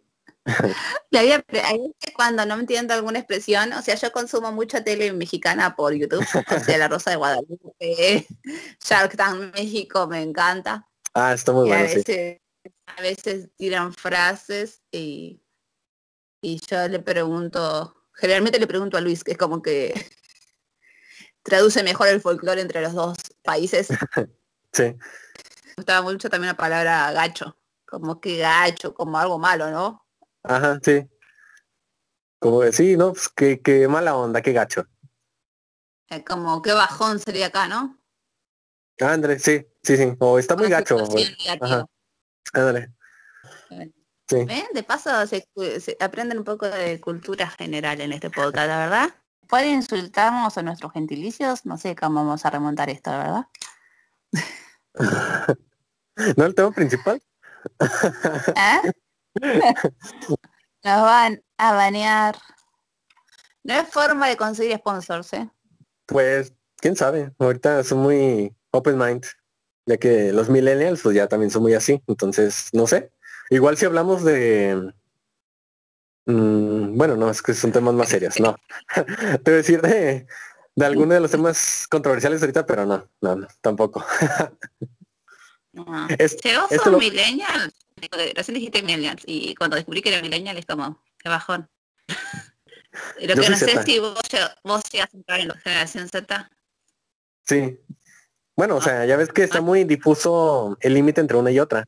[2.15, 6.59] cuando no entiendo alguna expresión, o sea, yo consumo mucha tele mexicana por YouTube, o
[6.59, 8.27] sea, La Rosa de Guadalupe,
[8.83, 10.87] Shark Tank México, me encanta.
[11.13, 11.75] Ah, está muy bueno.
[11.75, 12.39] A veces,
[12.85, 15.41] a veces tiran frases y,
[16.41, 19.93] y yo le pregunto, generalmente le pregunto a Luis, que es como que
[21.43, 23.87] traduce mejor el folclore entre los dos países.
[24.71, 24.83] sí.
[24.83, 30.05] Me gustaba mucho también la palabra gacho como que gacho, como algo malo, ¿no?
[30.43, 31.07] Ajá, sí.
[32.39, 33.13] Como que sí, ¿no?
[33.13, 34.85] Pues qué, mala onda, qué gacho.
[36.27, 37.97] como qué bajón sería acá, ¿no?
[38.99, 40.15] André, sí, sí, sí.
[40.19, 40.97] O está muy gacho.
[41.61, 41.85] Ajá.
[42.53, 42.93] Ándale.
[44.27, 44.45] Sí.
[44.73, 45.47] De paso se,
[45.99, 49.09] aprenden un poco de cultura general en este podcast, la verdad.
[49.47, 53.47] Puede insultarnos a nuestros gentilicios, no sé cómo vamos a remontar esto, ¿verdad?
[56.37, 57.21] ¿No el tema principal?
[58.55, 58.91] ¿Eh?
[60.83, 62.37] Nos van a banear.
[63.63, 65.49] No es forma de conseguir sponsors, ¿eh?
[66.05, 67.33] Pues, quién sabe.
[67.39, 69.25] Ahorita son muy open mind.
[69.85, 72.01] Ya que los millennials pues ya también son muy así.
[72.07, 73.11] Entonces, no sé.
[73.49, 74.93] Igual si hablamos de...
[76.25, 78.55] Mm, bueno, no, es que son temas más serios, no.
[78.95, 80.25] Te voy a decir de,
[80.75, 84.05] de alguno de los temas controversiales ahorita, pero no, no, no tampoco.
[85.71, 86.07] No.
[86.19, 86.37] Es,
[86.81, 87.73] son millennials.
[88.35, 91.69] Recién dijiste millennials y cuando descubrí que era millennial es como, qué bajón.
[93.19, 94.21] Lo que no sé si vos,
[94.63, 96.49] vos llegas a entrar en la generación Z.
[97.43, 97.77] Sí.
[98.55, 101.85] Bueno, o sea, ya ves que está muy difuso el límite entre una y otra.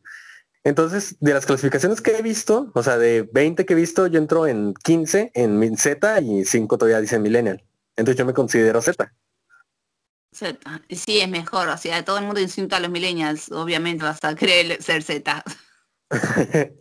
[0.64, 4.20] Entonces, de las clasificaciones que he visto, o sea, de 20 que he visto, yo
[4.20, 7.64] entro en 15 en Z y 5 todavía dicen millennial.
[7.96, 9.14] Entonces yo me considero Z.
[10.34, 10.82] Z.
[10.90, 11.70] Sí, es mejor.
[11.70, 13.50] O sea, todo el mundo insulta a los millennials.
[13.50, 15.44] Obviamente vas a creer ser Z.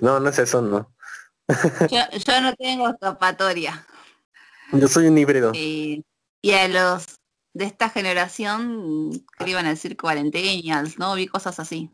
[0.00, 0.92] no, no es eso, no.
[1.88, 3.86] yo, no tengo escapatoria.
[4.72, 5.52] Yo soy un híbrido.
[5.54, 6.04] y
[6.52, 7.21] a los
[7.54, 9.96] de esta generación que iban a decir
[10.98, 11.14] ¿no?
[11.14, 11.90] Vi cosas así.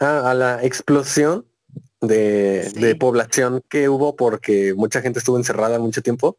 [0.00, 1.46] Ah, a la explosión
[2.00, 6.38] de, de, población que hubo porque mucha gente estuvo encerrada mucho tiempo.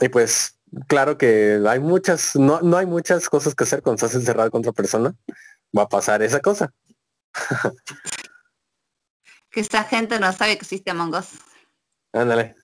[0.00, 4.14] Y pues claro que hay muchas, no, no hay muchas cosas que hacer cuando estás
[4.18, 5.14] encerrado con otra persona.
[5.76, 6.72] Va a pasar esa cosa.
[9.50, 11.28] que esa gente no sabe que existe Among Us.
[12.12, 12.56] Ándale.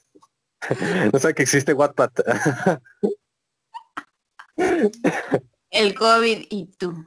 [1.12, 2.10] no sabe que existe Wattpad.
[5.70, 7.04] El COVID y tú.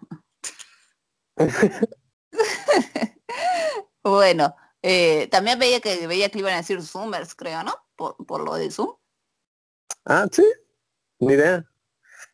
[4.03, 7.75] bueno, eh, también veía que veía que iban a decir Zoomers, creo, ¿no?
[7.95, 8.95] Por, por lo de Zoom.
[10.05, 10.43] Ah, sí.
[11.19, 11.65] Ni idea.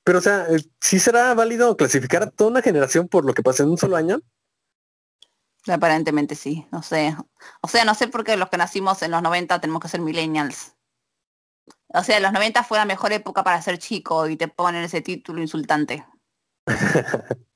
[0.03, 3.43] Pero, o sea, eh, ¿sí será válido clasificar a toda una generación por lo que
[3.43, 4.19] pasa en un solo año?
[5.67, 7.15] Aparentemente sí, no sé.
[7.61, 10.01] O sea, no sé por qué los que nacimos en los 90 tenemos que ser
[10.01, 10.73] millennials.
[11.93, 15.01] O sea, los 90 fue la mejor época para ser chico y te ponen ese
[15.01, 16.05] título insultante.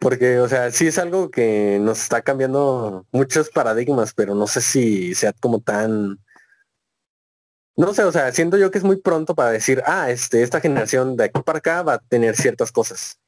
[0.00, 4.60] Porque, o sea, sí es algo que nos está cambiando muchos paradigmas, pero no sé
[4.60, 6.18] si sea como tan
[7.76, 10.60] no sé, o sea, siento yo que es muy pronto para decir, ah, este, esta
[10.60, 13.18] generación de aquí para acá va a tener ciertas cosas.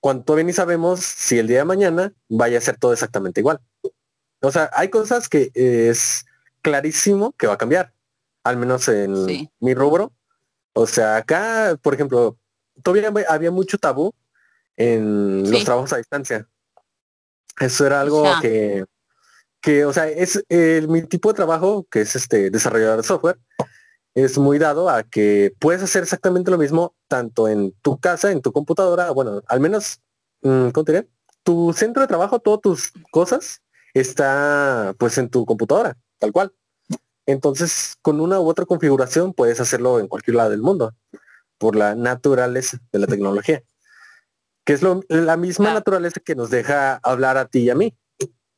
[0.00, 3.60] Cuando todavía ni sabemos si el día de mañana vaya a ser todo exactamente igual.
[4.40, 6.26] O sea, hay cosas que es
[6.62, 7.92] clarísimo que va a cambiar,
[8.48, 10.12] al menos en mi rubro.
[10.72, 12.38] O sea, acá, por ejemplo,
[12.82, 14.14] todavía había mucho tabú
[14.76, 16.48] en los trabajos a distancia.
[17.58, 18.84] Eso era algo que,
[19.60, 20.44] que, o sea, es
[20.88, 23.38] mi tipo de trabajo, que es este desarrollador de software,
[24.14, 28.42] es muy dado a que puedes hacer exactamente lo mismo tanto en tu casa, en
[28.42, 30.00] tu computadora, bueno, al menos,
[30.42, 31.08] mm, ¿cómo te diré?
[31.42, 33.62] Tu centro de trabajo, todas tus cosas,
[33.94, 36.52] está pues en tu computadora, tal cual.
[37.28, 40.94] Entonces, con una u otra configuración puedes hacerlo en cualquier lado del mundo,
[41.58, 43.62] por la naturaleza de la tecnología,
[44.64, 47.94] que es lo, la misma naturaleza que nos deja hablar a ti y a mí.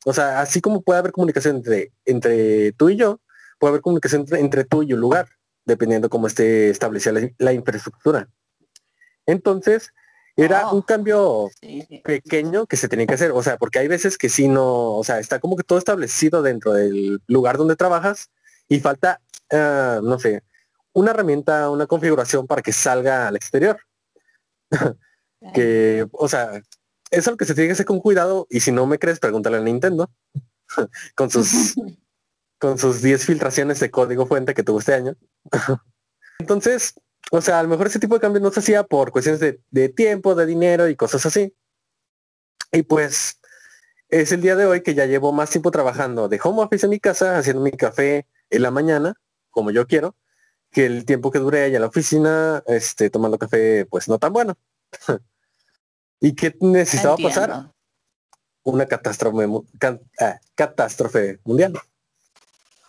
[0.05, 3.19] O sea, así como puede haber comunicación entre, entre tú y yo,
[3.59, 5.27] puede haber comunicación entre tú y un lugar
[5.65, 8.29] dependiendo cómo esté establecida la, infraestructura.
[9.25, 9.89] Entonces,
[10.37, 10.75] era oh.
[10.75, 11.49] un cambio
[12.05, 15.03] pequeño que se tenía que hacer, o sea, porque hay veces que sí no, o
[15.03, 18.29] sea, está como que todo establecido dentro del lugar donde trabajas
[18.71, 19.19] y falta,
[19.51, 20.43] ah, no sé,
[20.93, 23.77] una herramienta, una configuración para que salga al exterior.
[25.53, 26.61] que, o sea,
[27.09, 29.57] es algo que se tiene que hacer con cuidado y si no me crees, pregúntale
[29.57, 30.09] a Nintendo
[31.15, 31.75] con sus
[32.59, 35.17] con sus 10 filtraciones de código fuente que tuvo este año.
[36.39, 36.93] Entonces,
[37.29, 39.89] o sea, a lo mejor ese tipo de cambio no se hacía por cuestiones de,
[39.89, 41.53] tiempo, de dinero y cosas así.
[42.71, 43.37] Y pues
[44.07, 46.91] es el día de hoy que ya llevo más tiempo trabajando de home office en
[46.91, 49.15] mi casa, haciendo mi café en la mañana,
[49.49, 50.15] como yo quiero,
[50.69, 54.31] que el tiempo que duré allá en la oficina, este, tomando café, pues no tan
[54.31, 54.57] bueno.
[56.19, 57.71] ¿Y qué necesitaba pasar?
[58.63, 59.47] Una catástrofe,
[60.19, 61.73] ah, catástrofe mundial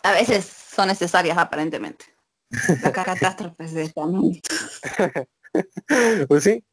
[0.03, 2.05] a veces son necesarias aparentemente.
[2.49, 3.93] Las catástrofes de
[6.27, 6.63] Pues sí.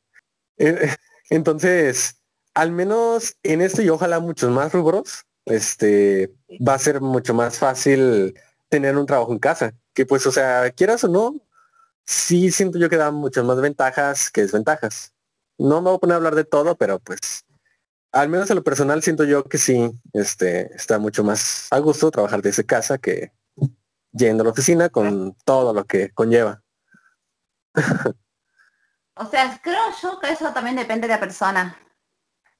[0.58, 0.94] Eh,
[1.30, 2.20] entonces,
[2.54, 6.34] al menos en esto y ojalá muchos más rubros, este,
[6.66, 8.38] va a ser mucho más fácil
[8.70, 9.74] tener un trabajo en casa.
[9.92, 11.34] Que pues, o sea, quieras o no,
[12.06, 15.12] sí siento yo que da muchas más ventajas que desventajas.
[15.58, 17.44] No me voy a poner a hablar de todo, pero pues
[18.12, 22.10] al menos en lo personal siento yo que sí, este, está mucho más a gusto
[22.10, 23.32] trabajar desde casa que
[24.12, 26.62] yendo a la oficina con todo lo que conlleva.
[29.14, 31.76] o sea, creo yo que eso también depende de la persona.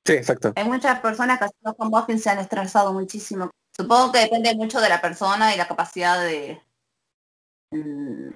[0.05, 0.53] Sí, exacto.
[0.57, 3.51] Hay muchas personas que haciendo con office se han estresado muchísimo.
[3.81, 6.61] Supongo que depende mucho de la persona y la capacidad de
[7.71, 8.31] mm,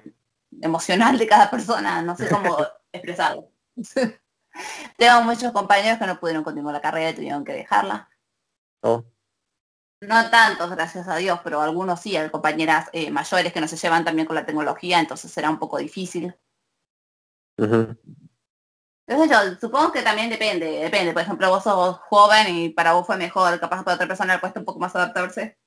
[0.61, 2.01] emocional de cada persona.
[2.01, 2.57] No sé cómo
[2.91, 3.51] expresarlo.
[4.97, 8.09] Tengo muchos compañeros que no pudieron continuar la carrera y tuvieron que dejarla.
[8.81, 9.05] Oh.
[10.01, 13.77] No tantos, gracias a Dios, pero algunos sí, hay compañeras eh, mayores que no se
[13.77, 16.35] llevan también con la tecnología, entonces será un poco difícil.
[19.07, 21.13] Entonces yo supongo que también depende, depende.
[21.13, 24.39] Por ejemplo, vos sos joven y para vos fue mejor, capaz para otra persona le
[24.39, 25.57] cuesta un poco más adaptarse.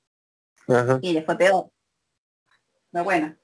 [1.01, 1.71] Y le fue peor.
[2.91, 3.35] Pero bueno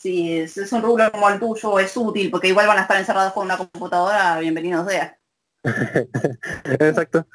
[0.00, 3.34] si es, un rubro como el tuyo es útil, porque igual van a estar encerrados
[3.34, 5.18] con una computadora, bienvenido sea.
[6.64, 7.26] Exacto.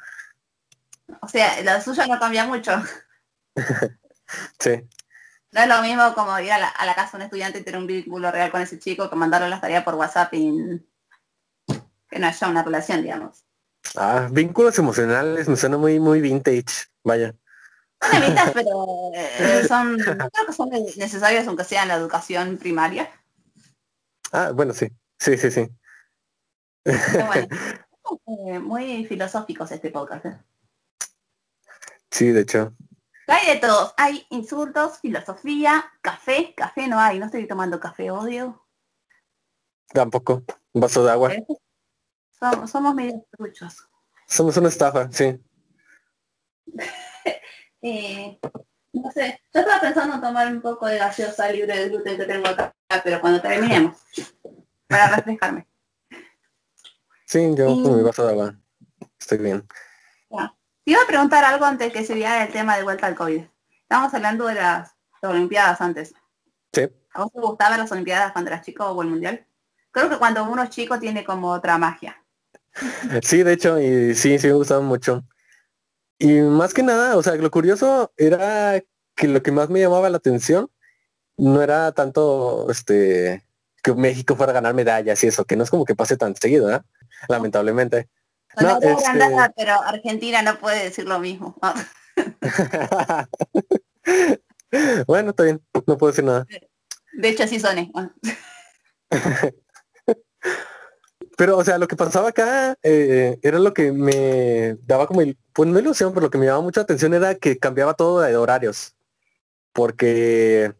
[1.22, 2.72] O sea, la suya no cambia mucho.
[4.58, 4.82] sí.
[5.52, 7.62] No es lo mismo como ir a la, a la, casa de un estudiante y
[7.62, 10.84] tener un vínculo real con ese chico que mandarle las tareas por WhatsApp y
[12.16, 13.44] que no haya una relación, digamos.
[13.94, 17.34] Ah, vínculos emocionales me suena muy, muy vintage, vaya.
[18.00, 23.10] Son vintage, pero eh, son, creo que son necesarios aunque sea en la educación primaria.
[24.32, 25.68] Ah, bueno, sí, sí, sí, sí.
[28.28, 30.24] Eh, muy filosóficos este podcast.
[30.26, 30.38] ¿eh?
[32.08, 32.72] Sí, de hecho.
[33.26, 33.94] Hay de todos.
[33.96, 36.54] Hay insultos, filosofía, café.
[36.56, 37.18] Café no hay.
[37.18, 38.64] No estoy tomando café, odio.
[39.88, 40.44] Tampoco.
[40.72, 41.32] Un vaso de agua.
[42.38, 43.88] Somos, somos medio truchos.
[44.26, 45.40] Somos una estafa, sí.
[47.82, 48.38] eh,
[48.92, 49.40] no sé.
[49.54, 52.74] Yo estaba pensando en tomar un poco de gaseosa libre de gluten que tengo acá,
[53.04, 53.96] pero cuando terminemos.
[54.86, 55.66] Para refrescarme.
[57.26, 58.54] Sí, yo con mi vaso de agua.
[59.18, 59.66] Estoy bien.
[60.86, 63.42] Te iba a preguntar algo antes que sería el tema de vuelta al COVID.
[63.82, 66.14] Estábamos hablando de las Olimpiadas antes.
[66.72, 66.88] Sí.
[67.12, 69.44] ¿A vos te gustaban las Olimpiadas cuando eras chico o el Mundial?
[69.90, 72.22] Creo que cuando uno es chico tiene como otra magia.
[73.22, 75.24] Sí, de hecho, y sí, sí me gustaban mucho.
[76.18, 78.82] Y más que nada, o sea, lo curioso era
[79.14, 80.70] que lo que más me llamaba la atención
[81.36, 83.46] no era tanto este
[83.82, 86.34] que México fuera a ganar medallas y eso, que no es como que pase tan
[86.34, 86.80] seguido, ¿eh?
[87.28, 88.08] Lamentablemente.
[88.60, 88.94] No, este
[89.54, 91.56] pero Argentina no puede decir lo mismo.
[95.06, 96.46] bueno, está bien, no puedo decir nada.
[97.12, 97.92] De hecho, sí son.
[101.36, 105.20] pero, o sea, lo que pasaba acá eh, era lo que me daba como,
[105.52, 108.36] pues no ilusión, pero lo que me llamaba mucha atención era que cambiaba todo de
[108.36, 108.94] horarios.
[109.72, 110.74] Porque...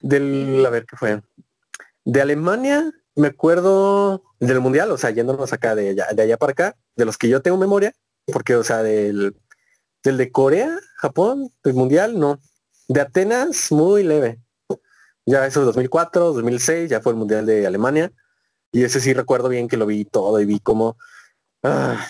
[0.00, 1.22] Del, a ver, ¿qué fue?
[2.04, 6.52] De Alemania me acuerdo del mundial, o sea, yéndonos acá de allá, de allá para
[6.52, 7.92] acá, de los que yo tengo memoria,
[8.26, 9.36] porque, o sea, del,
[10.02, 12.38] del de Corea, Japón, del mundial, no.
[12.88, 14.40] De Atenas, muy leve.
[15.26, 18.12] Ya eso 2004, 2006, ya fue el mundial de Alemania.
[18.72, 20.96] Y ese sí recuerdo bien que lo vi todo y vi cómo,
[21.62, 22.06] ah,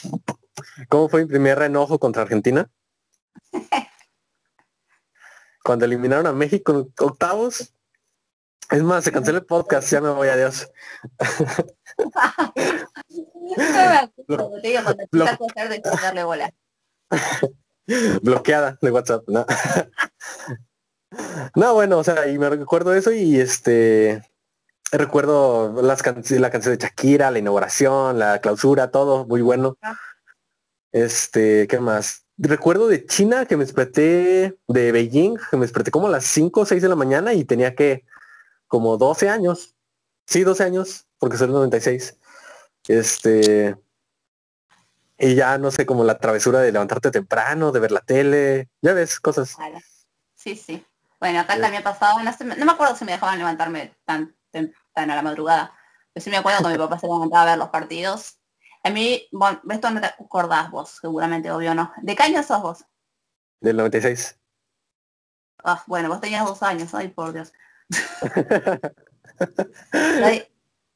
[0.89, 2.71] cómo fue mi primer enojo contra Argentina.
[5.65, 7.75] Cuando eliminaron a México en octavos,
[8.71, 10.71] es más, se cancela el podcast, ya me voy, adiós.
[18.23, 19.45] Bloqueada de WhatsApp, ¿no?
[21.57, 24.23] no, bueno, o sea, y me recuerdo eso y este
[24.93, 29.77] recuerdo las la canción de Shakira, la inauguración, la clausura, todo muy bueno.
[29.83, 29.97] Ah.
[30.93, 32.27] Este, ¿qué más?
[32.37, 36.61] Recuerdo de China que me desperté de Beijing, que me desperté como a las 5
[36.61, 38.05] o 6 de la mañana y tenía que
[38.67, 39.75] como 12 años.
[40.27, 42.17] Sí, 12 años, porque soy el 96.
[42.89, 43.77] Este.
[45.19, 48.95] Y ya no sé, como la travesura de levantarte temprano, de ver la tele, ya
[48.95, 49.57] ves, cosas.
[50.35, 50.85] Sí, sí.
[51.21, 55.17] Bueno, acá también pasaba, no, no, me acuerdo si me dejaban levantarme tan, tan a
[55.17, 55.73] la madrugada.
[56.13, 58.41] Pero sí me acuerdo que mi papá se levantaba a ver los partidos.
[58.83, 61.93] A mí, bueno, esto no te acordás vos, seguramente, obvio no.
[62.03, 62.85] ¿De qué año sos vos?
[63.61, 64.39] Del 96.
[65.65, 67.53] Ah, bueno, vos tenías dos años, ay por Dios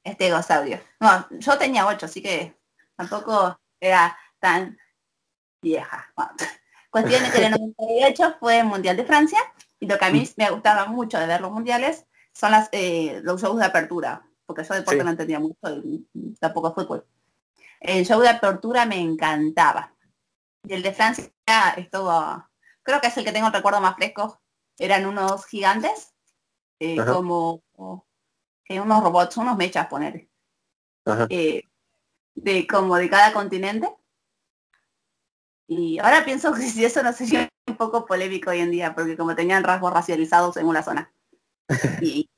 [0.05, 0.81] este gosaurio.
[1.01, 2.57] No, yo tenía ocho, así que
[2.97, 4.79] tampoco era tan
[5.61, 6.13] vieja.
[6.91, 9.39] cuestión es que el 98 fue el Mundial de Francia
[9.81, 13.21] y lo que a mí me gustaba mucho de ver los mundiales son las, eh,
[13.23, 16.07] los shows de apertura, porque yo deporte no entendía mucho y
[16.41, 17.07] tampoco fútbol.
[17.81, 19.95] El show de apertura me encantaba.
[20.67, 21.31] Y el de Francia
[21.77, 22.45] estuvo,
[22.83, 24.41] creo que es el que tengo el recuerdo más fresco.
[24.79, 26.15] Eran unos gigantes
[26.81, 27.63] eh, como
[28.65, 30.29] que unos robots, unos mechas poner,
[31.29, 31.63] eh,
[32.35, 33.95] de como de cada continente.
[35.67, 39.17] Y ahora pienso que si eso no sería un poco polémico hoy en día, porque
[39.17, 41.13] como tenían rasgos racializados en una zona.
[42.01, 42.29] Y,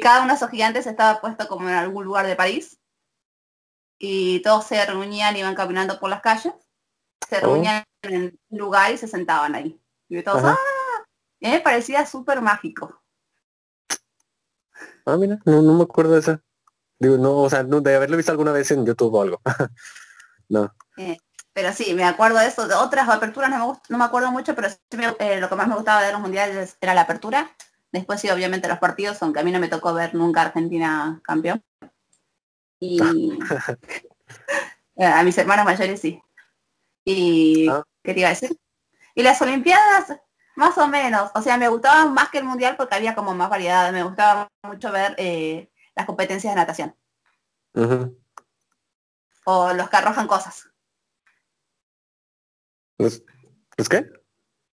[0.00, 2.78] cada uno de esos gigantes estaba puesto como en algún lugar de París.
[3.98, 6.54] Y todos se reunían, iban caminando por las calles,
[7.28, 7.40] se oh.
[7.40, 9.80] reunían en un lugar y se sentaban ahí.
[10.08, 10.56] Y todos, ¡ah!
[11.40, 13.02] me parecía súper mágico.
[15.04, 16.42] Ah, mira, no, no me acuerdo de esa.
[16.98, 19.40] Digo, no, o sea, de haberlo visto alguna vez en YouTube o algo.
[20.48, 20.74] no.
[20.96, 21.16] Eh,
[21.52, 22.68] pero sí, me acuerdo de eso.
[22.68, 24.68] De otras aperturas no me, no me acuerdo mucho, pero
[25.18, 27.50] eh, lo que más me gustaba de los mundiales era la apertura.
[27.92, 31.64] Después sí, obviamente los partidos, aunque a mí no me tocó ver nunca Argentina campeón.
[32.80, 33.00] Y
[34.98, 36.22] a mis hermanos mayores sí.
[37.04, 37.82] Y ah.
[38.02, 38.58] ¿qué te iba a decir?
[39.14, 40.18] Y las Olimpiadas,
[40.54, 43.48] más o menos, o sea, me gustaba más que el mundial porque había como más
[43.48, 43.90] variedad.
[43.92, 46.94] Me gustaba mucho ver eh, las competencias de natación.
[49.44, 50.68] O los que arrojan cosas.
[52.98, 53.22] ¿Los,
[53.76, 54.17] ¿Los qué?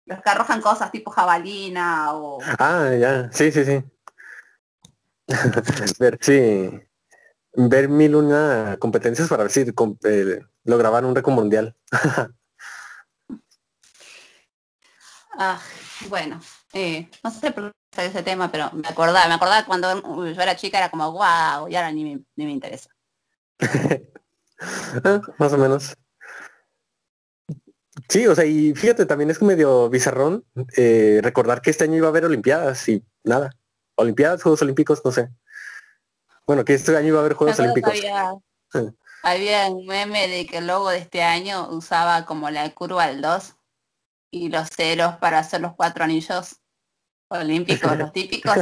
[0.05, 2.39] Los que arrojan cosas tipo jabalina o...
[2.59, 3.83] Ah, ya, sí, sí, sí.
[5.99, 6.69] ver, sí.
[7.55, 11.77] Ver mil una competencias para ver si eh, lograban un récord mundial.
[15.37, 15.61] ah,
[16.09, 16.41] bueno,
[16.73, 20.55] eh, no sé por qué ese tema, pero me acordaba, me acordaba cuando yo era
[20.55, 22.89] chica, era como wow, y ahora ni me, ni me interesa.
[25.03, 25.93] Ah, más o menos.
[28.14, 30.45] Sí, o sea, y fíjate, también es medio bizarrón
[30.78, 33.49] eh, recordar que este año iba a haber Olimpiadas y nada.
[33.95, 35.32] Olimpiadas, Juegos Olímpicos, no sé.
[36.45, 37.91] Bueno, que este año iba a haber Juegos Olímpicos.
[39.24, 43.24] Había, un meme de que el logo de este año usaba como la curva del
[43.24, 43.55] 2
[44.30, 46.57] y los ceros para hacer los cuatro anillos
[47.30, 48.57] olímpicos, los típicos.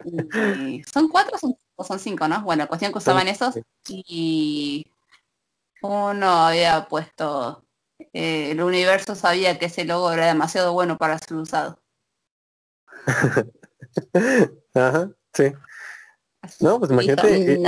[0.90, 1.36] son cuatro
[1.76, 2.40] o son cinco, ¿no?
[2.40, 4.90] Bueno, cuestión que usaban esos y
[5.82, 7.67] uno había puesto
[8.12, 11.80] eh, el universo sabía que ese logo era demasiado bueno para ser usado.
[14.74, 15.52] Ajá, sí.
[16.60, 17.54] No, pues imagínate.
[17.54, 17.62] Eh,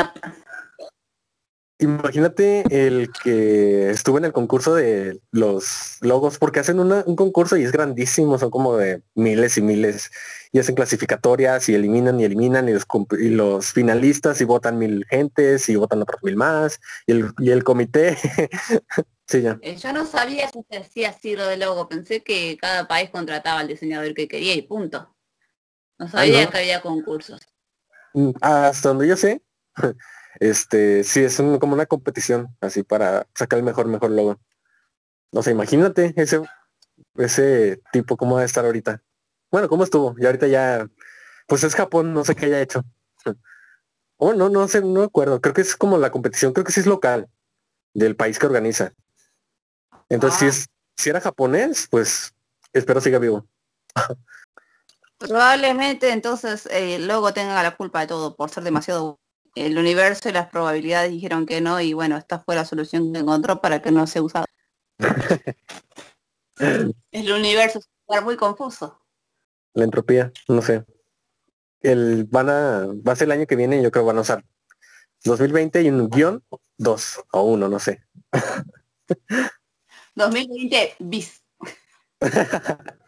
[1.78, 7.64] imagínate el que estuvo en el concurso de los logos, porque hacen un concurso y
[7.64, 10.10] es grandísimo, son como de miles y miles,
[10.52, 12.86] y hacen clasificatorias y eliminan y eliminan, y los,
[13.18, 17.50] y los finalistas y votan mil gentes y votan otros mil más, y el, y
[17.50, 18.16] el comité
[19.62, 23.10] Eh, yo no sabía si se hacía así lo de logo, pensé que cada país
[23.10, 25.14] contrataba al diseñador que quería y punto.
[25.98, 27.40] No sabía que había concursos.
[28.14, 29.42] Mm, hasta donde yo sé,
[30.40, 34.40] este sí es como una competición así para sacar el mejor mejor logo.
[35.30, 36.40] No sé, imagínate ese
[37.16, 39.02] ese tipo cómo va a estar ahorita.
[39.50, 40.14] Bueno, ¿cómo estuvo?
[40.18, 40.88] Y ahorita ya
[41.46, 42.82] pues es Japón, no sé qué haya hecho.
[44.22, 45.40] Oh, no, no sé, no me acuerdo.
[45.40, 47.30] Creo que es como la competición, creo que sí es local
[47.94, 48.92] del país que organiza.
[50.10, 50.48] Entonces, si, ah.
[50.48, 52.34] es, si era japonés, pues
[52.72, 53.46] espero siga vivo.
[55.18, 59.20] Probablemente entonces eh, luego tenga la culpa de todo por ser demasiado
[59.54, 63.18] el universo y las probabilidades dijeron que no y bueno, esta fue la solución que
[63.20, 64.46] encontró para que no se usara.
[66.58, 69.00] el universo es muy confuso.
[69.74, 70.84] La entropía, no sé.
[71.80, 74.22] El van a va a ser el año que viene, yo creo que van a
[74.22, 74.44] usar
[75.24, 76.42] 2020 y un guion,
[76.78, 78.02] dos o uno, no sé.
[80.20, 81.42] 2020 bis.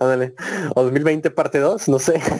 [0.00, 0.34] Ándale.
[0.74, 2.20] O 2020 parte 2, no sé.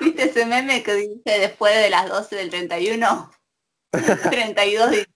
[0.00, 3.30] ¿Viste ese meme que dice después de las 12 del 31?
[4.30, 5.06] 32 de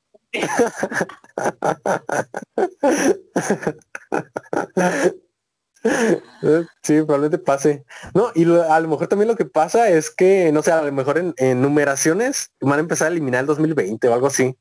[6.83, 7.85] Sí, probablemente pase.
[8.13, 10.93] No, y a lo mejor también lo que pasa es que, no sé, a lo
[10.93, 14.57] mejor en, en numeraciones van a empezar a eliminar el 2020 o algo así.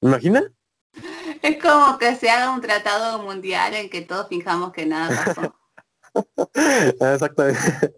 [0.00, 0.42] ¿Imagina?
[1.42, 5.54] Es como que se haga un tratado mundial en que todos fijamos que nada pasó.
[7.14, 7.94] Exactamente.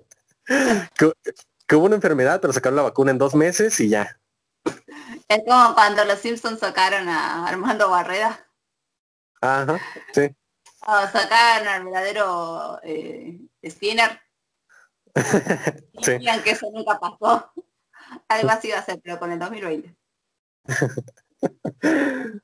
[1.66, 4.20] que, hubo una enfermedad, pero sacaron la vacuna en dos meses y ya.
[5.28, 8.46] Es como cuando los Simpsons sacaron a Armando Barrera.
[9.40, 9.78] Ajá,
[10.12, 10.34] sí.
[10.86, 13.38] O sacaron al verdadero eh,
[13.68, 14.20] Skinner.
[16.02, 16.12] sí.
[16.20, 17.52] Y que eso nunca pasó.
[18.28, 19.94] Algo así va a ser, pero con el 2020.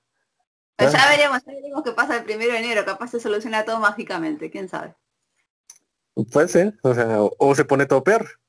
[0.76, 4.51] Ya veremos, ya veremos qué pasa el primero de enero, capaz se soluciona todo mágicamente,
[4.51, 4.95] quién sabe.
[6.32, 8.40] Puede ser, o sea, o, se pone todo peor.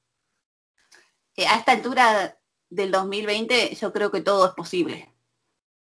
[1.36, 2.38] Eh, a esta altura
[2.70, 5.14] del 2020 yo creo que todo es posible.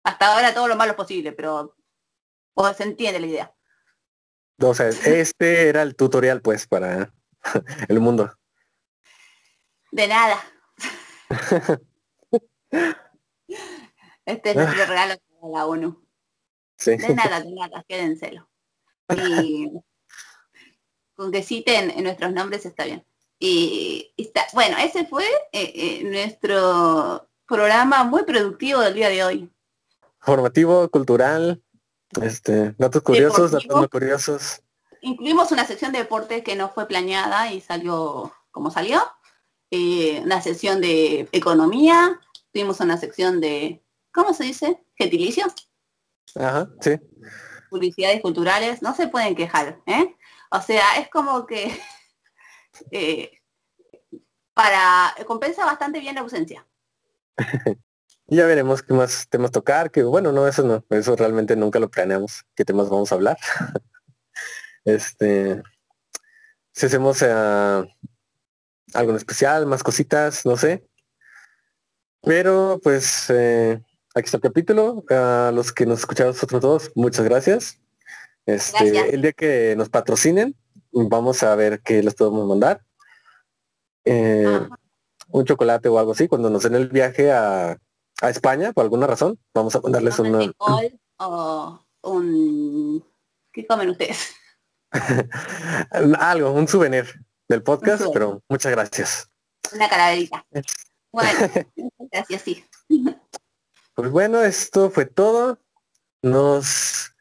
[0.03, 1.75] Hasta ahora todo lo malo es posible, pero
[2.53, 3.55] o se entiende la idea.
[4.59, 7.13] O sea, este era el tutorial pues para
[7.87, 8.33] el mundo.
[9.91, 10.41] De nada.
[14.27, 14.85] Este es nuestro ah.
[14.85, 16.05] regalo de la ONU.
[16.85, 18.47] De nada, de nada, quédenselo.
[19.09, 19.71] Y
[21.15, 23.03] con que citen nuestros nombres está bien.
[23.39, 29.49] Y, está, bueno, ese fue eh, eh, nuestro programa muy productivo del día de hoy.
[30.19, 31.63] Formativo, cultural,
[32.21, 34.61] este, datos curiosos, datos no curiosos.
[35.01, 39.01] Incluimos una sección de deporte que no fue planeada y salió como salió.
[39.71, 42.19] Eh, una sección de economía,
[42.51, 43.83] tuvimos una sección de
[44.17, 44.83] ¿cómo se dice?
[44.95, 45.53] Gentilicios.
[46.35, 46.99] Ajá, sí.
[47.69, 50.15] Publicidades culturales, no se pueden quejar, ¿eh?
[50.49, 51.79] O sea, es como que
[52.91, 53.31] eh,
[54.55, 56.65] para compensa bastante bien la ausencia.
[58.27, 61.91] ya veremos qué más temas tocar, que bueno, no, eso no, eso realmente nunca lo
[61.91, 63.37] planeamos, qué temas vamos a hablar.
[64.83, 65.61] este,
[66.73, 67.85] si hacemos uh,
[68.95, 70.87] algo en especial, más cositas, no sé.
[72.23, 73.79] Pero pues eh,
[74.17, 75.03] aquí está el capítulo.
[75.09, 77.79] A los que nos escucharon nosotros todos, muchas gracias.
[78.45, 79.13] Este, Gracias.
[79.13, 80.55] el día que nos patrocinen,
[80.91, 82.81] vamos a ver qué les podemos mandar.
[84.05, 84.67] Eh,
[85.29, 87.77] un chocolate o algo así, cuando nos den el viaje a,
[88.21, 93.05] a España, por alguna razón, vamos a mandarles Un una, mantecol o un...
[93.51, 94.33] ¿Qué comen ustedes?
[96.19, 97.05] algo, un souvenir
[97.49, 98.13] del podcast, souvenir.
[98.13, 99.29] pero muchas gracias.
[99.73, 100.45] Una calaverita.
[101.11, 101.29] Bueno,
[102.11, 102.63] gracias, sí.
[103.97, 105.59] Pues bueno, esto fue todo.
[106.21, 107.15] Nos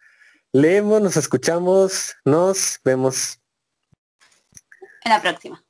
[0.53, 3.41] leemos, nos escuchamos, nos vemos.
[5.03, 5.66] En la próxima.